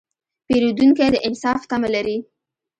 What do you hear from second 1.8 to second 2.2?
لري.